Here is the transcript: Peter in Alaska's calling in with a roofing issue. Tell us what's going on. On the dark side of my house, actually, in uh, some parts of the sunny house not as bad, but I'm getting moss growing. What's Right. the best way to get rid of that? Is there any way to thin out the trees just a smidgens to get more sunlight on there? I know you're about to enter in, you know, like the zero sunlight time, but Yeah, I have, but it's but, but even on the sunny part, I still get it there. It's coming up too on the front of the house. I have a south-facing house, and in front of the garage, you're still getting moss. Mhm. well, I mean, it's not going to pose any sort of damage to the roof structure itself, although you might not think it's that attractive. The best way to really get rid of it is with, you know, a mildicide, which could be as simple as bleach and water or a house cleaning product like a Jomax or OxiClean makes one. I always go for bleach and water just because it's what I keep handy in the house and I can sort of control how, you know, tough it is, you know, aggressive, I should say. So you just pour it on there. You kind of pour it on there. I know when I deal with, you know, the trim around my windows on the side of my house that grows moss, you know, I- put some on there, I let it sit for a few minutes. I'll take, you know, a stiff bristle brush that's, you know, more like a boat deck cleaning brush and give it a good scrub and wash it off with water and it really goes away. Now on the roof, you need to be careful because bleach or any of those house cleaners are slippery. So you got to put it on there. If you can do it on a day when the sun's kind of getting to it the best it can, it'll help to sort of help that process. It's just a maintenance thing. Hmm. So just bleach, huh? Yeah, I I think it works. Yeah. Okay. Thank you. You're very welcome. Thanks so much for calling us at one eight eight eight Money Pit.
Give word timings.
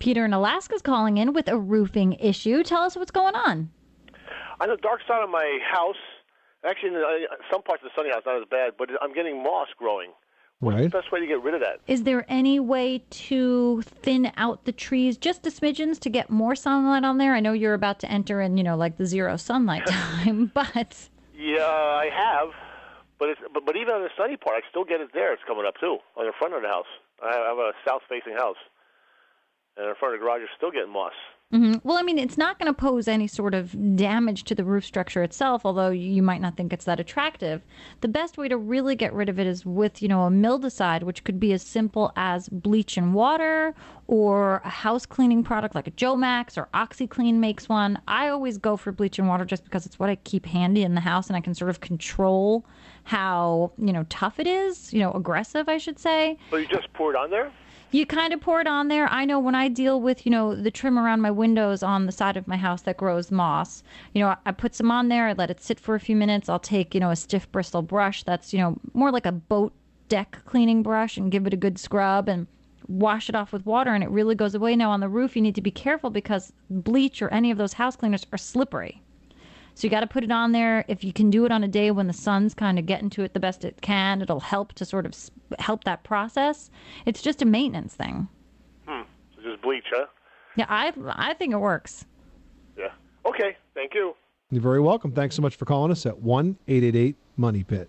Peter 0.00 0.24
in 0.24 0.32
Alaska's 0.32 0.82
calling 0.82 1.18
in 1.18 1.32
with 1.32 1.46
a 1.46 1.56
roofing 1.58 2.14
issue. 2.14 2.64
Tell 2.64 2.82
us 2.82 2.96
what's 2.96 3.10
going 3.12 3.36
on. 3.36 3.70
On 4.60 4.68
the 4.68 4.76
dark 4.78 5.00
side 5.06 5.22
of 5.22 5.30
my 5.30 5.58
house, 5.72 5.94
actually, 6.66 6.88
in 6.90 6.96
uh, 6.96 7.34
some 7.52 7.62
parts 7.62 7.82
of 7.84 7.90
the 7.90 8.00
sunny 8.00 8.10
house 8.10 8.22
not 8.26 8.36
as 8.40 8.48
bad, 8.50 8.72
but 8.78 8.88
I'm 9.00 9.12
getting 9.14 9.42
moss 9.42 9.68
growing. 9.78 10.10
What's 10.58 10.74
Right. 10.76 10.82
the 10.84 10.90
best 11.00 11.10
way 11.12 11.20
to 11.20 11.26
get 11.26 11.42
rid 11.42 11.54
of 11.54 11.60
that? 11.60 11.80
Is 11.86 12.02
there 12.02 12.26
any 12.28 12.60
way 12.60 13.02
to 13.28 13.80
thin 13.82 14.30
out 14.36 14.64
the 14.66 14.72
trees 14.72 15.16
just 15.16 15.46
a 15.46 15.50
smidgens 15.50 15.98
to 16.00 16.10
get 16.10 16.28
more 16.28 16.54
sunlight 16.54 17.02
on 17.04 17.16
there? 17.16 17.34
I 17.34 17.40
know 17.40 17.52
you're 17.54 17.72
about 17.72 17.98
to 18.00 18.10
enter 18.10 18.42
in, 18.42 18.58
you 18.58 18.64
know, 18.64 18.76
like 18.76 18.98
the 18.98 19.06
zero 19.06 19.36
sunlight 19.38 19.86
time, 19.86 20.50
but 20.52 21.08
Yeah, 21.34 21.62
I 21.64 22.10
have, 22.12 22.48
but 23.18 23.30
it's 23.30 23.40
but, 23.54 23.64
but 23.64 23.76
even 23.76 23.94
on 23.94 24.02
the 24.02 24.10
sunny 24.18 24.36
part, 24.36 24.56
I 24.62 24.68
still 24.68 24.84
get 24.84 25.00
it 25.00 25.08
there. 25.14 25.32
It's 25.32 25.42
coming 25.46 25.64
up 25.66 25.74
too 25.80 25.96
on 26.16 26.26
the 26.26 26.32
front 26.38 26.52
of 26.52 26.60
the 26.60 26.68
house. 26.68 26.88
I 27.22 27.32
have 27.36 27.56
a 27.58 27.72
south-facing 27.88 28.34
house, 28.34 28.56
and 29.80 29.88
in 29.88 29.94
front 29.96 30.14
of 30.14 30.20
the 30.20 30.24
garage, 30.24 30.40
you're 30.40 30.48
still 30.56 30.70
getting 30.70 30.92
moss. 30.92 31.14
Mhm. 31.52 31.80
well, 31.82 31.96
I 31.96 32.02
mean, 32.02 32.16
it's 32.16 32.38
not 32.38 32.60
going 32.60 32.68
to 32.68 32.72
pose 32.72 33.08
any 33.08 33.26
sort 33.26 33.54
of 33.54 33.96
damage 33.96 34.44
to 34.44 34.54
the 34.54 34.62
roof 34.62 34.84
structure 34.84 35.24
itself, 35.24 35.66
although 35.66 35.90
you 35.90 36.22
might 36.22 36.40
not 36.40 36.56
think 36.56 36.72
it's 36.72 36.84
that 36.84 37.00
attractive. 37.00 37.62
The 38.02 38.06
best 38.08 38.38
way 38.38 38.46
to 38.46 38.56
really 38.56 38.94
get 38.94 39.12
rid 39.12 39.28
of 39.28 39.40
it 39.40 39.48
is 39.48 39.66
with, 39.66 40.00
you 40.00 40.06
know, 40.06 40.22
a 40.22 40.30
mildicide, 40.30 41.02
which 41.02 41.24
could 41.24 41.40
be 41.40 41.52
as 41.52 41.62
simple 41.62 42.12
as 42.14 42.48
bleach 42.50 42.96
and 42.96 43.14
water 43.14 43.74
or 44.06 44.62
a 44.64 44.68
house 44.68 45.06
cleaning 45.06 45.42
product 45.42 45.74
like 45.74 45.88
a 45.88 45.90
Jomax 45.90 46.56
or 46.56 46.68
OxiClean 46.72 47.34
makes 47.34 47.68
one. 47.68 47.98
I 48.06 48.28
always 48.28 48.56
go 48.56 48.76
for 48.76 48.92
bleach 48.92 49.18
and 49.18 49.26
water 49.26 49.44
just 49.44 49.64
because 49.64 49.86
it's 49.86 49.98
what 49.98 50.08
I 50.08 50.14
keep 50.16 50.46
handy 50.46 50.84
in 50.84 50.94
the 50.94 51.00
house 51.00 51.26
and 51.26 51.36
I 51.36 51.40
can 51.40 51.54
sort 51.54 51.70
of 51.70 51.80
control 51.80 52.64
how, 53.02 53.72
you 53.76 53.92
know, 53.92 54.06
tough 54.08 54.38
it 54.38 54.46
is, 54.46 54.92
you 54.92 55.00
know, 55.00 55.10
aggressive, 55.14 55.68
I 55.68 55.78
should 55.78 55.98
say. 55.98 56.38
So 56.50 56.58
you 56.58 56.68
just 56.68 56.92
pour 56.92 57.10
it 57.10 57.16
on 57.16 57.30
there. 57.30 57.50
You 57.92 58.06
kind 58.06 58.32
of 58.32 58.40
pour 58.40 58.60
it 58.60 58.68
on 58.68 58.86
there. 58.86 59.08
I 59.08 59.24
know 59.24 59.40
when 59.40 59.56
I 59.56 59.66
deal 59.66 60.00
with, 60.00 60.24
you 60.24 60.30
know, 60.30 60.54
the 60.54 60.70
trim 60.70 60.96
around 60.96 61.22
my 61.22 61.30
windows 61.32 61.82
on 61.82 62.06
the 62.06 62.12
side 62.12 62.36
of 62.36 62.46
my 62.46 62.56
house 62.56 62.82
that 62.82 62.96
grows 62.96 63.32
moss, 63.32 63.82
you 64.14 64.22
know, 64.22 64.36
I- 64.46 64.52
put 64.52 64.76
some 64.76 64.92
on 64.92 65.08
there, 65.08 65.26
I 65.26 65.32
let 65.32 65.50
it 65.50 65.60
sit 65.60 65.80
for 65.80 65.96
a 65.96 66.00
few 66.00 66.14
minutes. 66.14 66.48
I'll 66.48 66.60
take, 66.60 66.94
you 66.94 67.00
know, 67.00 67.10
a 67.10 67.16
stiff 67.16 67.50
bristle 67.50 67.82
brush 67.82 68.22
that's, 68.22 68.52
you 68.52 68.60
know, 68.60 68.76
more 68.94 69.10
like 69.10 69.26
a 69.26 69.32
boat 69.32 69.72
deck 70.08 70.38
cleaning 70.44 70.84
brush 70.84 71.16
and 71.16 71.32
give 71.32 71.48
it 71.48 71.52
a 71.52 71.56
good 71.56 71.78
scrub 71.78 72.28
and 72.28 72.46
wash 72.86 73.28
it 73.28 73.34
off 73.34 73.52
with 73.52 73.66
water 73.66 73.92
and 73.92 74.04
it 74.04 74.10
really 74.10 74.34
goes 74.36 74.54
away. 74.54 74.76
Now 74.76 74.90
on 74.92 75.00
the 75.00 75.08
roof, 75.08 75.34
you 75.34 75.42
need 75.42 75.54
to 75.56 75.60
be 75.60 75.70
careful 75.72 76.10
because 76.10 76.52
bleach 76.68 77.20
or 77.22 77.28
any 77.30 77.50
of 77.50 77.58
those 77.58 77.72
house 77.72 77.96
cleaners 77.96 78.24
are 78.32 78.38
slippery. 78.38 79.02
So 79.74 79.86
you 79.86 79.90
got 79.90 80.00
to 80.00 80.06
put 80.06 80.24
it 80.24 80.30
on 80.30 80.52
there. 80.52 80.84
If 80.88 81.04
you 81.04 81.12
can 81.12 81.30
do 81.30 81.44
it 81.44 81.52
on 81.52 81.64
a 81.64 81.68
day 81.68 81.90
when 81.90 82.06
the 82.06 82.12
sun's 82.12 82.54
kind 82.54 82.78
of 82.78 82.86
getting 82.86 83.10
to 83.10 83.22
it 83.22 83.34
the 83.34 83.40
best 83.40 83.64
it 83.64 83.80
can, 83.80 84.20
it'll 84.20 84.40
help 84.40 84.72
to 84.74 84.84
sort 84.84 85.06
of 85.06 85.14
help 85.58 85.84
that 85.84 86.02
process. 86.04 86.70
It's 87.06 87.22
just 87.22 87.42
a 87.42 87.44
maintenance 87.44 87.94
thing. 87.94 88.28
Hmm. 88.86 89.02
So 89.36 89.42
just 89.42 89.62
bleach, 89.62 89.84
huh? 89.90 90.06
Yeah, 90.56 90.66
I 90.68 90.92
I 91.10 91.34
think 91.34 91.52
it 91.52 91.58
works. 91.58 92.04
Yeah. 92.76 92.90
Okay. 93.26 93.56
Thank 93.74 93.94
you. 93.94 94.14
You're 94.50 94.62
very 94.62 94.80
welcome. 94.80 95.12
Thanks 95.12 95.36
so 95.36 95.42
much 95.42 95.56
for 95.56 95.64
calling 95.64 95.92
us 95.92 96.04
at 96.06 96.18
one 96.18 96.56
eight 96.68 96.82
eight 96.82 96.96
eight 96.96 97.16
Money 97.36 97.62
Pit. 97.62 97.88